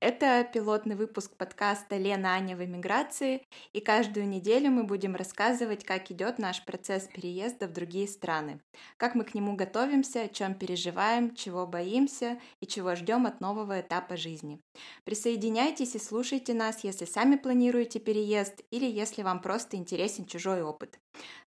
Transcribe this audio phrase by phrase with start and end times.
[0.00, 6.10] Это пилотный выпуск подкаста «Лена Аня в эмиграции», и каждую неделю мы будем рассказывать, как
[6.10, 8.62] идет наш процесс переезда в другие страны,
[8.96, 13.82] как мы к нему готовимся, о чем переживаем, чего боимся и чего ждем от нового
[13.82, 14.62] этапа жизни.
[15.04, 20.98] Присоединяйтесь и слушайте нас, если сами планируете переезд или если вам просто интересен чужой опыт.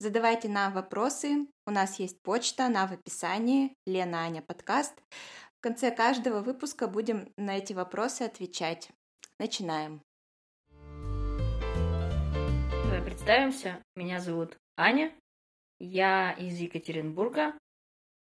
[0.01, 4.95] Задавайте нам вопросы, у нас есть почта, она в описании, Лена Аня подкаст.
[5.61, 8.89] В конце каждого выпуска будем на эти вопросы отвечать.
[9.39, 10.01] Начинаем.
[12.85, 13.83] Давай представимся.
[13.95, 15.13] Меня зовут Аня.
[15.79, 17.53] Я из Екатеринбурга.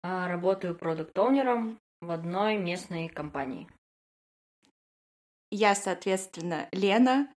[0.04, 3.66] А, работаю продукт-оунером в одной местной компании.
[5.50, 7.34] Я, соответственно, Лена,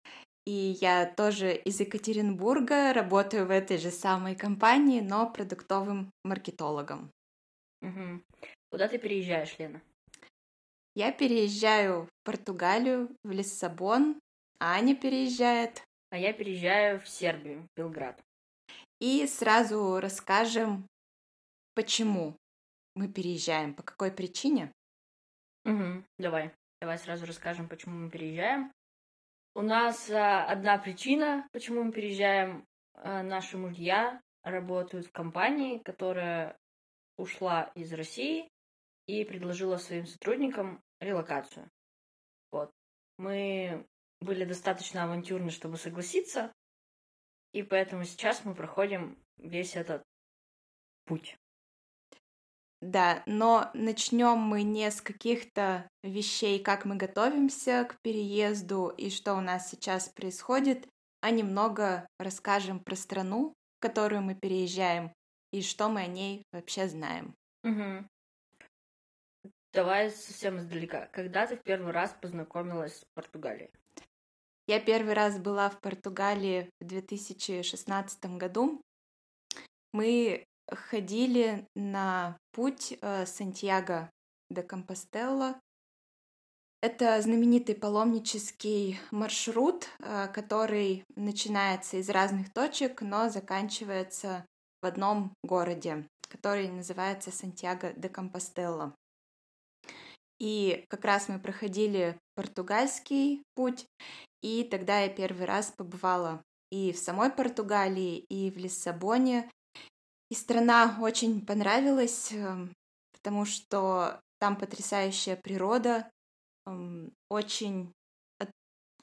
[0.46, 7.14] и я тоже из Екатеринбурга, работаю в этой же самой компании, но продуктовым маркетологом.
[7.82, 8.22] Угу.
[8.76, 9.82] Куда ты переезжаешь, Лена?
[10.96, 14.20] Я переезжаю в Португалию, в Лиссабон,
[14.60, 15.82] Аня переезжает.
[16.10, 18.22] А я переезжаю в Сербию, в Белград.
[19.00, 20.90] И сразу расскажем,
[21.74, 22.36] почему
[22.96, 24.74] мы переезжаем, по какой причине.
[25.64, 26.52] Угу, давай.
[26.82, 28.74] Давай сразу расскажем, почему мы переезжаем.
[29.54, 32.66] У нас а, одна причина, почему мы переезжаем.
[32.96, 36.58] А, наши мужья работают в компании, которая
[37.16, 38.50] ушла из России
[39.08, 41.70] и предложила своим сотрудникам релокацию.
[42.52, 42.72] Вот.
[43.18, 43.86] Мы
[44.22, 46.52] были достаточно авантюрны, чтобы согласиться,
[47.54, 50.04] и поэтому сейчас мы проходим весь этот
[51.06, 51.38] путь.
[52.82, 59.36] Да, но начнем мы не с каких-то вещей, как мы готовимся к переезду и что
[59.36, 60.88] у нас сейчас происходит,
[61.22, 65.12] а немного расскажем про страну, в которую мы переезжаем,
[65.52, 67.34] и что мы о ней вообще знаем.
[67.64, 68.08] Угу.
[69.76, 71.10] Давай совсем издалека.
[71.12, 73.72] Когда ты в первый раз познакомилась с Португалией?
[74.68, 78.82] Я первый раз была в Португалии в 2016 году.
[79.92, 84.10] Мы ходили на путь э, Сантьяго
[84.50, 85.60] де Компостелло.
[86.82, 94.46] Это знаменитый паломнический маршрут, э, который начинается из разных точек, но заканчивается
[94.82, 98.96] в одном городе, который называется Сантьяго де Компостелло.
[100.40, 103.86] И как раз мы проходили португальский путь,
[104.42, 106.42] и тогда я первый раз побывала
[106.72, 109.50] и в самой Португалии, и в Лиссабоне.
[110.30, 112.74] И страна очень понравилась, эм,
[113.14, 116.10] потому что там потрясающая природа,
[116.68, 117.94] эм, очень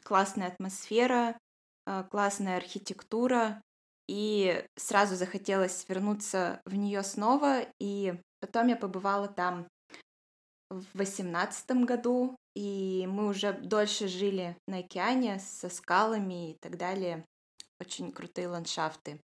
[0.03, 1.39] классная атмосфера,
[1.87, 3.63] э, классная архитектура,
[4.09, 9.69] и сразу захотелось вернуться в нее снова, и потом я побывала там
[10.73, 17.25] в восемнадцатом году, и мы уже дольше жили на океане со скалами и так далее.
[17.81, 19.21] Очень крутые ландшафты.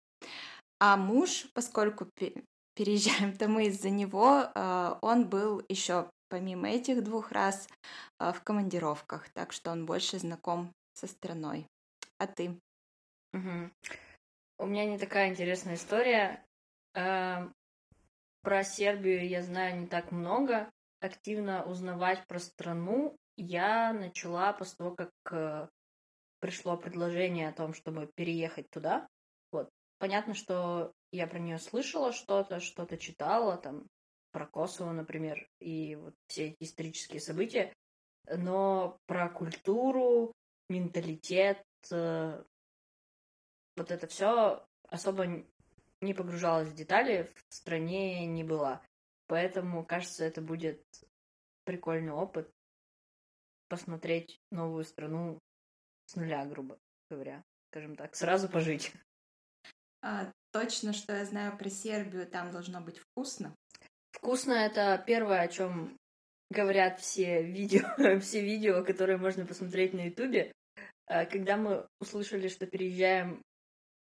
[0.81, 2.09] А муж, поскольку
[2.75, 7.69] переезжаем-то мы из-за него, а, он был еще помимо этих двух раз
[8.19, 11.66] а, в командировках, так что он больше знаком со страной.
[12.19, 12.59] А ты?
[13.32, 13.71] Угу.
[14.59, 16.44] У меня не такая интересная история.
[16.94, 17.49] Э,
[18.43, 20.71] про Сербию я знаю не так много.
[21.00, 25.69] Активно узнавать про страну я начала после того, как э,
[26.41, 29.09] пришло предложение о том, чтобы переехать туда.
[29.50, 29.71] Вот.
[29.99, 33.87] Понятно, что я про нее слышала что-то, что-то читала, там,
[34.31, 37.72] про Косово, например, и вот все эти исторические события.
[38.28, 40.32] Но про культуру,
[40.69, 41.62] менталитет,
[41.93, 42.43] э,
[43.76, 45.44] вот это все особо
[46.00, 48.82] не погружалась в детали, в стране не была.
[49.26, 50.82] Поэтому, кажется, это будет
[51.64, 52.50] прикольный опыт
[53.68, 55.38] посмотреть новую страну
[56.06, 56.78] с нуля, грубо
[57.10, 58.92] говоря, скажем так, сразу пожить.
[60.02, 63.54] А, точно, что я знаю про Сербию, там должно быть вкусно.
[64.12, 65.96] Вкусно это первое, о чем
[66.50, 67.87] говорят все видео,
[68.20, 70.52] все видео, которые можно посмотреть на Ютубе.
[71.06, 73.43] А, когда мы услышали, что переезжаем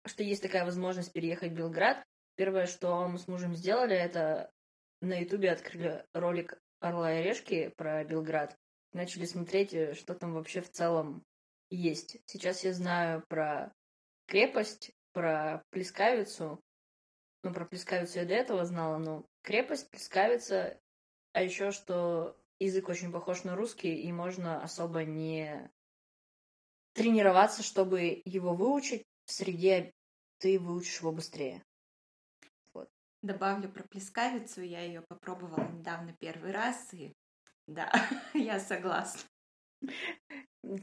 [0.06, 2.02] что есть такая возможность переехать в Белград.
[2.36, 4.50] Первое, что мы с мужем сделали, это
[5.00, 8.56] на Ютубе открыли ролик Орла и Решки про Белград.
[8.92, 11.24] Начали смотреть, э, что там вообще в целом
[11.70, 12.18] есть.
[12.26, 13.72] Сейчас я знаю про
[14.26, 16.60] крепость, про Плескавицу.
[17.42, 20.80] Ну, про Плескавицу я до этого знала, но крепость, Плескавица,
[21.32, 25.70] а еще что язык очень похож на русский, и можно особо не
[26.94, 29.92] тренироваться, чтобы его выучить в среде
[30.38, 31.65] ты выучишь его быстрее.
[33.26, 34.62] Добавлю про плескавицу.
[34.62, 37.12] Я ее попробовала недавно первый раз, и
[37.66, 37.90] да,
[38.34, 39.20] я согласна.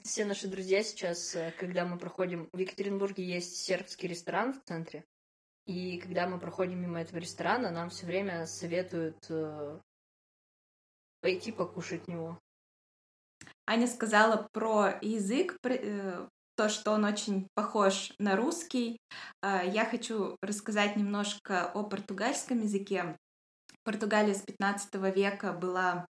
[0.04, 2.50] Все наши друзья сейчас, э, когда мы проходим...
[2.51, 5.06] В Екатеринбурге есть сербский ресторан в центре,
[5.68, 9.80] и когда мы проходим мимо этого ресторана, нам все время советуют э,
[11.22, 12.42] пойти покушать в него.
[13.66, 18.98] Аня сказала про язык, э, то, что он очень похож на русский.
[19.42, 23.18] А, я хочу рассказать немножко о португальском языке.
[23.84, 26.06] Португалия с 15 века была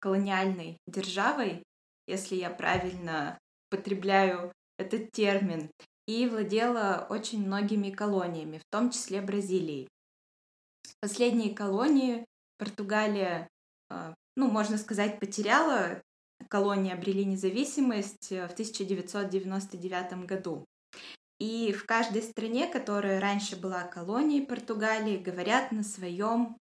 [0.00, 1.62] колониальной державой,
[2.06, 3.38] если я правильно
[3.70, 5.70] потребляю этот термин,
[6.06, 9.88] и владела очень многими колониями, в том числе Бразилией.
[11.00, 12.24] Последние колонии
[12.56, 13.48] Португалия,
[13.90, 16.02] а, ну, можно сказать, потеряла
[16.48, 20.64] колонии обрели независимость э, в 1999 году.
[21.38, 26.56] И в каждой стране, которая раньше была колонией Португалии, говорят на своем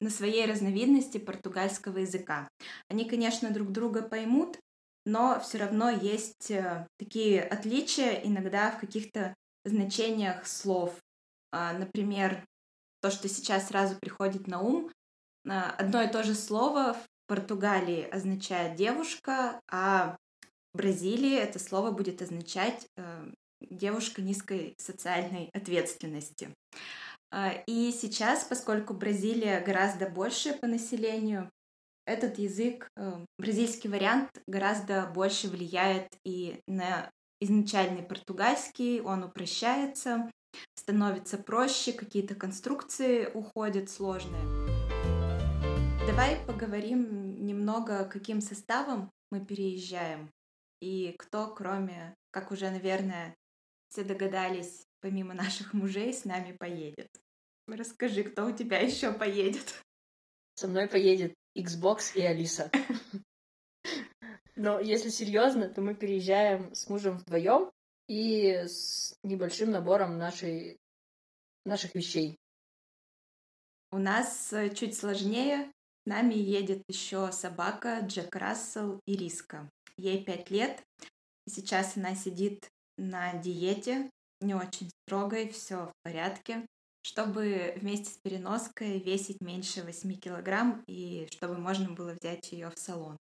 [0.00, 2.48] на своей разновидности португальского языка.
[2.88, 4.58] Они, конечно, друг друга поймут,
[5.06, 9.34] но все равно есть э, такие отличия иногда в каких-то
[9.64, 10.98] значениях слов.
[11.52, 12.44] А, например,
[13.00, 14.90] то, что сейчас сразу приходит на ум,
[15.48, 16.96] а, одно и то же слово
[17.26, 20.16] Португалии означает девушка, а
[20.72, 23.30] в Бразилии это слово будет означать э,
[23.60, 26.54] девушка низкой социальной ответственности.
[27.30, 31.50] Э, и сейчас, поскольку Бразилия гораздо больше по населению,
[32.06, 37.10] этот язык, э, бразильский вариант, гораздо больше влияет и на
[37.40, 40.30] изначальный португальский, он упрощается,
[40.74, 44.61] становится проще, какие-то конструкции уходят сложные.
[46.04, 50.32] Давай поговорим немного, каким составом мы переезжаем
[50.80, 53.36] и кто, кроме, как уже, наверное,
[53.88, 57.08] все догадались, помимо наших мужей, с нами поедет.
[57.68, 59.80] Расскажи, кто у тебя еще поедет?
[60.56, 62.70] Со мной поедет Xbox и Алиса.
[64.56, 67.70] Но если серьезно, то мы переезжаем с мужем вдвоем
[68.08, 70.78] и с небольшим набором нашей,
[71.64, 72.38] наших вещей.
[73.90, 75.72] У нас э, чуть сложнее.
[76.04, 79.70] Нами едет еще собака Джек Рассел и Риска.
[79.96, 80.82] Ей пять лет.
[81.48, 82.68] Сейчас она сидит
[82.98, 84.10] на диете,
[84.40, 86.66] не очень строгой, все в порядке,
[87.02, 92.78] чтобы вместе с переноской весить меньше 8 килограмм и чтобы можно было взять ее в
[92.78, 93.16] салон.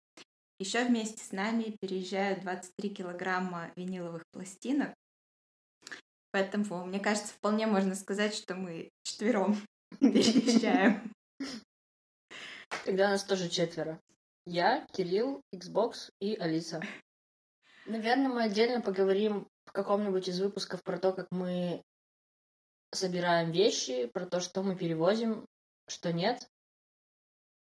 [0.58, 4.94] Еще вместе с нами переезжают 23 килограмма виниловых пластинок.
[6.30, 9.56] Поэтому, мне кажется, вполне можно сказать, что мы четвером
[10.00, 11.12] переезжаем.
[12.84, 14.00] Тогда нас тоже четверо.
[14.44, 16.80] Я, Кирилл, Xbox и Алиса.
[17.86, 21.84] Наверное, мы отдельно поговорим в каком-нибудь из выпусков про то, как мы
[22.92, 25.46] собираем вещи, про то, что мы перевозим,
[25.88, 26.48] что нет.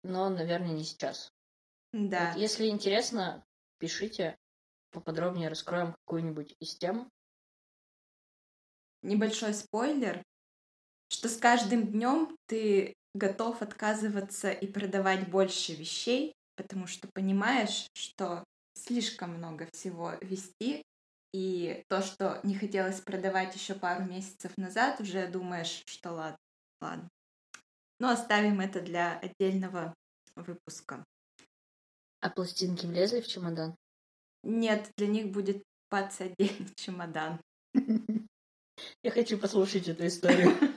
[0.04, 1.34] Но, наверное, не сейчас.
[1.92, 2.31] Да.
[2.31, 3.45] Вот, если интересно,
[3.80, 4.38] пишите,
[4.92, 7.10] поподробнее раскроем какую-нибудь из тем.
[9.01, 10.24] Небольшой спойлер,
[11.07, 18.44] что с каждым днем ты готов отказываться и продавать больше вещей, потому что понимаешь, что
[18.75, 20.84] слишком много всего вести,
[21.34, 26.38] и то, что не хотелось продавать еще пару месяцев назад, уже думаешь, что ладно,
[26.81, 27.10] ладно.
[28.00, 29.94] Но оставим это для отдельного
[30.36, 31.03] выпуска.
[32.22, 33.75] А пластинки влезли в чемодан?
[34.44, 37.41] Нет, для них будет пац отдельный чемодан.
[39.03, 40.58] Я хочу послушать эту историю.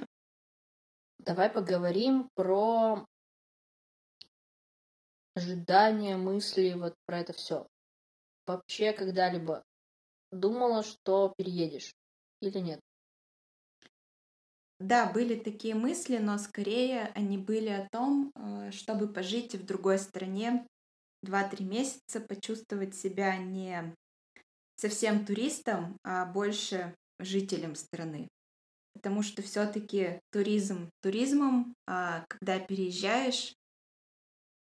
[1.26, 3.04] Давай поговорим про
[5.34, 7.66] ожидания, мысли, вот про это все.
[8.46, 9.62] Вообще когда-либо
[10.32, 11.92] думала, что переедешь
[12.40, 12.80] или нет?
[14.78, 19.98] Да, были такие мысли, но скорее они были о том, э, чтобы пожить в другой
[19.98, 20.66] стране
[21.22, 23.94] 2-3 месяца, почувствовать себя не
[24.76, 28.30] совсем туристом, а больше жителем страны
[28.94, 33.54] потому что все-таки туризм туризмом, а когда переезжаешь,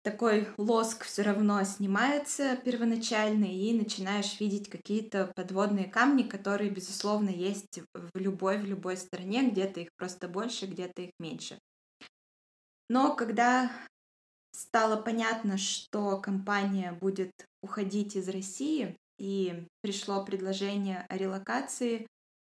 [0.03, 7.79] такой лоск все равно снимается первоначальный, и начинаешь видеть какие-то подводные камни, которые, безусловно, есть
[7.93, 11.59] в любой, в любой стране, где-то их просто больше, где-то их меньше.
[12.89, 13.71] Но когда
[14.51, 17.31] стало понятно, что компания будет
[17.61, 22.07] уходить из России, и пришло предложение о релокации,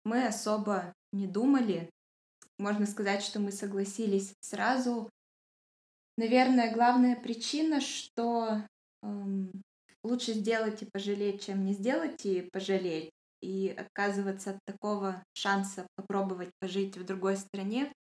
[0.06, 1.90] мы особо не думали.
[2.58, 5.10] Можно сказать, что мы согласились сразу.
[6.18, 8.62] Наверное, главная причина, что
[9.02, 9.52] эм,
[10.04, 13.10] лучше сделать и пожалеть, чем не сделать и пожалеть.
[13.42, 17.92] И отказываться от такого шанса попробовать пожить в другой стране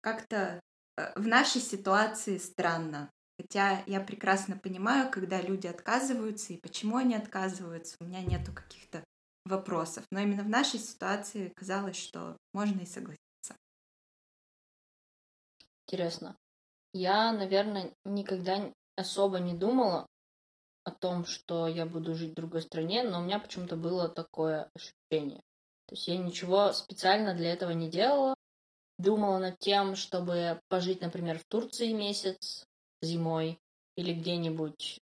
[0.00, 0.60] как-то
[0.96, 3.10] э, в нашей ситуации странно.
[3.38, 7.96] Хотя я прекрасно понимаю, когда люди отказываются и почему они отказываются.
[8.00, 9.04] У меня нету каких-то
[9.44, 10.04] вопросов.
[10.10, 13.56] Но именно в нашей ситуации казалось, что можно и согласиться.
[15.86, 16.36] Интересно.
[16.92, 20.06] Я, наверное, никогда особо не думала
[20.84, 24.70] о том, что я буду жить в другой стране, но у меня почему-то было такое
[24.74, 25.42] ощущение.
[25.86, 28.34] То есть я ничего специально для этого не делала.
[28.98, 32.64] Думала над тем, чтобы пожить, например, в Турции месяц
[33.02, 33.58] зимой
[33.96, 35.00] или где-нибудь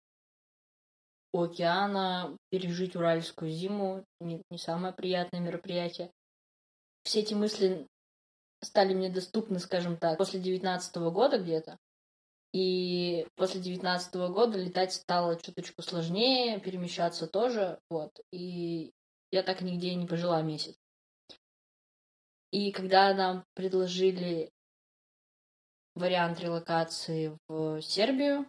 [1.33, 6.11] у океана, пережить уральскую зиму, не, не самое приятное мероприятие.
[7.05, 7.89] Все эти мысли
[8.63, 11.79] стали мне доступны, скажем так, после девятнадцатого года где-то.
[12.53, 18.21] И после девятнадцатого года летать стало чуточку сложнее, перемещаться тоже, вот.
[18.31, 18.93] И
[19.31, 20.77] я так нигде не пожила месяц.
[22.51, 24.51] И когда нам предложили
[25.95, 28.47] вариант релокации в Сербию,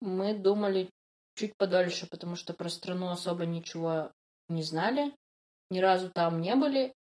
[0.00, 0.88] мы думали
[1.34, 4.12] чуть подольше, потому что про страну особо ничего
[4.48, 5.14] не знали,
[5.70, 6.94] ни разу там не были,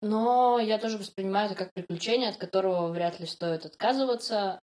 [0.00, 4.60] но я тоже воспринимаю это как приключение, от которого вряд ли стоит отказываться.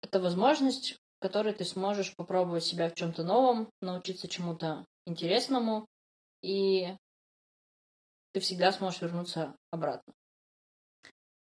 [0.00, 5.86] Это возможность, в которой ты сможешь попробовать себя в чем-то новом, научиться чему-то интересному,
[6.42, 6.94] и
[8.32, 10.14] ты всегда сможешь вернуться обратно.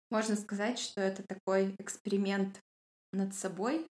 [0.09, 2.61] Можно сказать, что это такой эксперимент
[3.11, 3.87] над собой,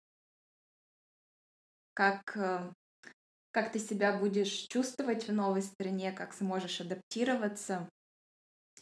[1.97, 2.71] как, э,
[3.49, 7.89] как ты себя будешь чувствовать в новой стране, как сможешь адаптироваться,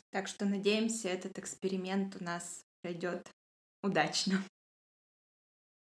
[0.10, 3.32] так что надеемся, этот эксперимент у нас пройдет
[3.82, 4.44] удачно.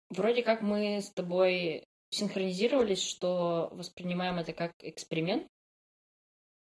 [0.10, 5.48] Вроде как мы с тобой синхронизировались, что воспринимаем это как эксперимент,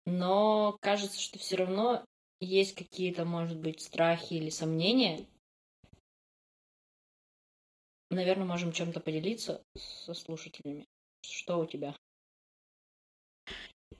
[0.05, 2.05] но кажется, что все равно
[2.39, 5.25] есть какие-то, может быть, страхи или сомнения.
[8.11, 10.85] Наверное, можем чем-то поделиться со слушателями.
[11.21, 11.95] Что у тебя?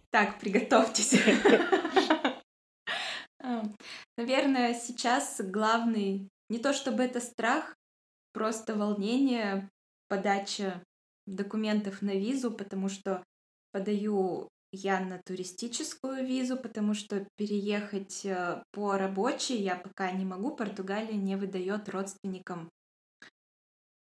[0.10, 1.16] Так, приготовьтесь.
[3.44, 3.64] А,
[4.18, 7.76] наверное, сейчас главный не то чтобы это страх,
[8.34, 9.68] просто волнение,
[10.10, 10.84] подача
[11.26, 13.24] документов на визу, потому что
[13.72, 20.56] подаю я на туристическую визу, потому что переехать э, по рабочей я пока не могу.
[20.56, 22.70] Португалия не выдает родственникам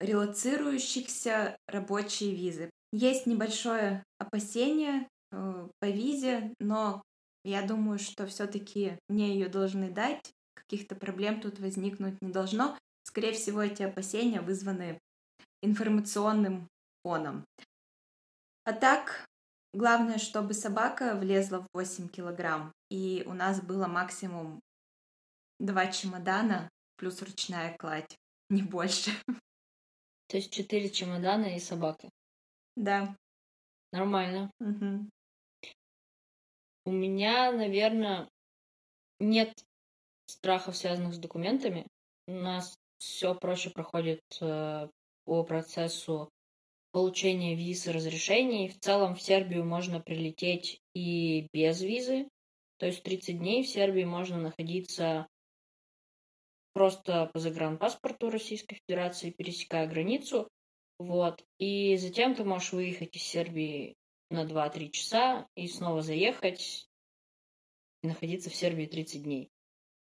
[0.01, 2.69] релацирующихся рабочие визы.
[2.91, 7.01] Есть небольшое опасение э, по визе, но
[7.43, 12.77] я думаю, что все-таки мне ее должны дать, каких-то проблем тут возникнуть не должно.
[13.03, 14.99] Скорее всего, эти опасения вызваны
[15.61, 16.67] информационным
[17.03, 17.45] фоном.
[18.63, 19.25] А так,
[19.73, 24.59] главное, чтобы собака влезла в 8 килограмм, и у нас было максимум
[25.59, 28.17] два чемодана плюс ручная кладь,
[28.49, 29.11] не больше.
[30.31, 32.09] То есть четыре чемодана и собака?
[32.77, 33.17] Да.
[33.91, 34.49] Нормально.
[34.61, 35.09] Угу.
[36.85, 38.29] У меня, наверное,
[39.19, 39.51] нет
[40.27, 41.85] страхов, связанных с документами.
[42.27, 44.87] У нас все проще проходит э,
[45.25, 46.29] по процессу
[46.93, 48.69] получения виз и разрешений.
[48.69, 52.29] В целом в Сербию можно прилететь и без визы.
[52.77, 55.27] То есть 30 дней в Сербии можно находиться
[56.73, 60.49] просто по загранпаспорту Российской Федерации, пересекая границу.
[60.99, 61.43] Вот.
[61.57, 63.95] И затем ты можешь выехать из Сербии
[64.29, 66.87] на 2-3 часа и снова заехать
[68.03, 69.49] и находиться в Сербии 30 дней.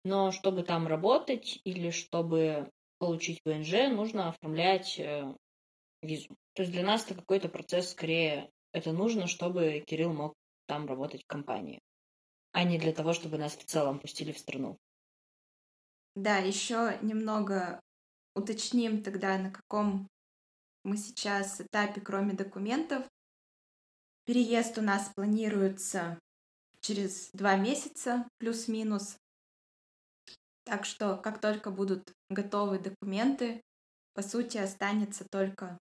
[0.04, 5.34] Но чтобы там работать или чтобы получить ВНЖ, нужно оформлять э,
[6.02, 6.36] визу.
[6.54, 10.34] То есть для нас это какой-то процесс, скорее, это нужно, чтобы Кирилл мог
[10.66, 11.80] там работать в компании,
[12.52, 14.78] а не для того, чтобы нас в целом пустили в страну.
[16.14, 17.81] Да, еще немного
[18.35, 20.09] уточним тогда, на каком
[20.85, 23.07] мы сейчас этапе, кроме документов.
[24.25, 26.19] Переезд у нас планируется
[26.81, 29.17] через два месяца, плюс-минус.
[30.64, 33.61] Так что, как только будут готовы документы,
[34.14, 35.79] по сути, останется только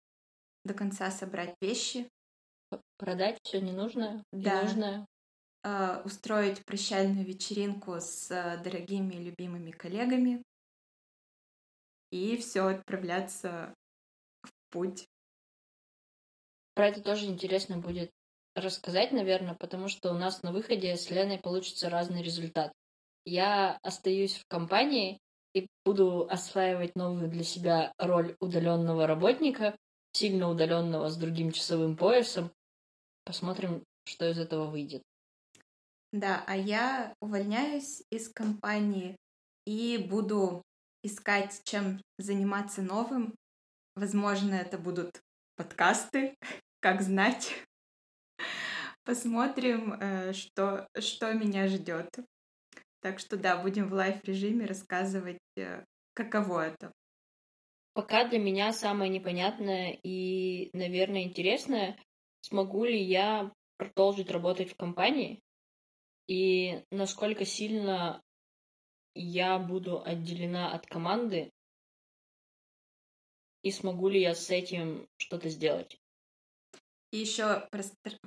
[0.64, 2.10] до конца собрать вещи.
[2.98, 4.62] Продать все ненужное, да.
[4.62, 5.06] ненужное.
[5.62, 10.42] Uh, устроить прощальную вечеринку с uh, дорогими и любимыми коллегами
[12.12, 13.76] и все отправляться
[14.42, 15.08] в путь.
[16.74, 18.12] Про это тоже интересно будет
[18.56, 22.72] рассказать, наверное, потому что у нас на выходе с Леной получится разный результат.
[23.26, 25.20] Я остаюсь в компании
[25.54, 29.76] и буду осваивать новую для себя роль удаленного работника,
[30.14, 32.52] сильно удаленного с другим часовым поясом.
[33.26, 35.04] Посмотрим, что из этого выйдет.
[36.12, 39.16] Да, а я увольняюсь из компании
[39.66, 40.64] и буду
[41.04, 43.36] искать, чем заниматься новым.
[43.96, 45.22] Возможно, это будут
[45.56, 46.36] подкасты,
[46.80, 47.54] как знать.
[49.04, 52.10] Посмотрим, э, что, что меня ждет.
[53.02, 56.92] Так что да, будем в live-режиме рассказывать, э, каково это.
[57.94, 61.98] Пока для меня самое непонятное и, наверное, интересное,
[62.42, 65.42] смогу ли я продолжить работать в компании
[66.30, 68.22] и насколько сильно
[69.16, 71.52] я буду отделена от команды
[73.64, 75.98] и смогу ли я с этим что-то сделать.
[77.12, 77.82] И еще про,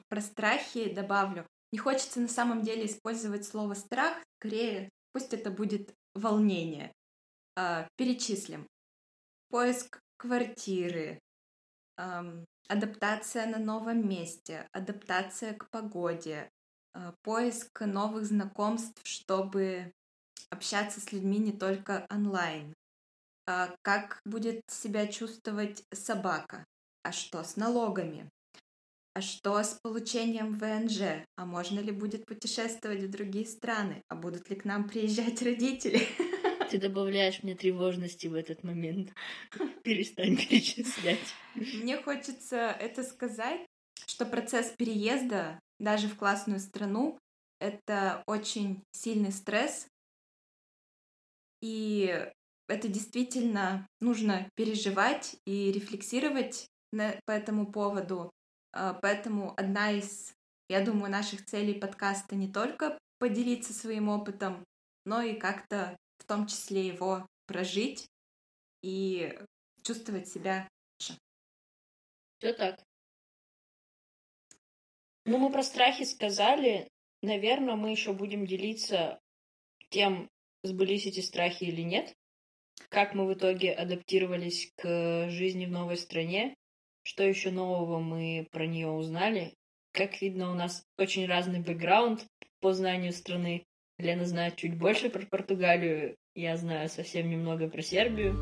[0.09, 1.47] про страхи добавлю.
[1.71, 6.93] Не хочется на самом деле использовать слово страх, скорее пусть это будет волнение.
[7.55, 8.67] А, перечислим.
[9.49, 11.21] Поиск квартиры,
[11.99, 16.51] эм, адаптация на новом месте, адаптация к погоде,
[17.23, 19.93] поиск новых знакомств, чтобы
[20.51, 22.75] общаться с людьми не только онлайн.
[23.47, 26.65] Э, как будет себя чувствовать собака?
[27.03, 28.29] А что с налогами?
[29.15, 31.27] А что с получением ВНЖ?
[31.37, 34.03] А можно ли будет путешествовать в другие страны?
[34.09, 36.07] А будут ли к нам приезжать родители?
[36.71, 39.13] Ты добавляешь мне тревожности в этот момент.
[39.83, 41.35] Перестань перечислять.
[41.55, 43.61] Мне хочется это сказать,
[44.07, 47.19] что процесс переезда даже в классную страну—
[47.59, 49.89] это очень сильный стресс,
[51.61, 52.31] и
[52.69, 58.31] это действительно нужно переживать и рефлексировать на, по этому поводу.
[58.73, 60.33] А, поэтому одна из,
[60.69, 64.65] я думаю, наших целей подкаста не только поделиться своим опытом,
[65.05, 68.07] но и как-то в том числе его прожить
[68.83, 69.37] и
[69.83, 70.69] чувствовать себя
[71.01, 71.19] лучше.
[72.39, 72.81] Все так.
[75.25, 76.89] Ну, мы про страхи сказали.
[77.23, 79.21] Наверное, мы еще будем делиться
[79.91, 80.29] тем,
[80.63, 82.15] сбылись эти страхи или нет.
[82.89, 86.57] Как мы в итоге адаптировались к жизни в новой стране.
[87.05, 89.55] Что еще нового мы про нее узнали.
[89.93, 92.27] Как видно, у нас очень разный бэкграунд
[92.61, 93.65] по знанию страны.
[93.99, 98.33] Лена знает чуть больше про Португалию, я знаю совсем немного про Сербию.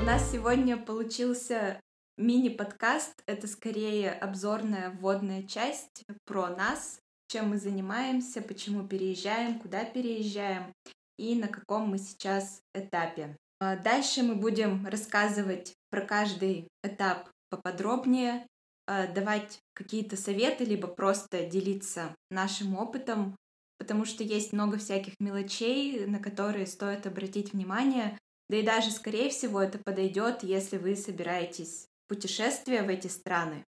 [0.00, 1.80] У нас сегодня получился
[2.16, 3.22] мини-подкаст.
[3.26, 10.72] Это скорее обзорная вводная часть про нас, чем мы занимаемся, почему переезжаем, куда переезжаем
[11.18, 13.36] и на каком мы сейчас этапе.
[13.60, 18.46] А дальше мы будем рассказывать про каждый этап поподробнее,
[18.86, 23.36] а, давать какие-то советы, либо просто делиться нашим опытом,
[23.78, 28.18] потому что есть много всяких мелочей, на которые стоит обратить внимание.
[28.48, 33.64] Да и даже, скорее всего, это подойдет, если вы собираетесь путешествие в эти страны.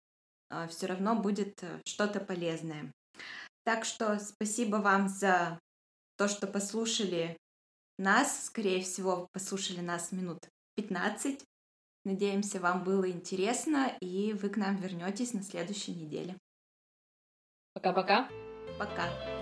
[0.49, 2.91] А, Все равно будет э, что-то полезное.
[3.63, 5.59] Так что спасибо вам за
[6.17, 7.37] то, что послушали
[7.99, 8.45] нас.
[8.45, 10.39] Скорее всего, послушали нас минут
[10.75, 11.43] 15.
[12.03, 16.35] Надеемся, вам было интересно, и вы к нам вернетесь на следующей неделе.
[17.75, 18.27] Пока-пока.
[18.79, 19.05] Пока.
[19.05, 19.09] -пока.
[19.09, 19.40] Пока.